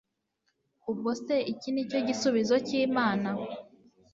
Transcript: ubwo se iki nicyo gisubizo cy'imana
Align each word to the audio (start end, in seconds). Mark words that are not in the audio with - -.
ubwo 0.91 1.09
se 1.23 1.35
iki 1.51 1.69
nicyo 1.71 1.99
gisubizo 2.07 2.55
cy'imana 2.67 3.29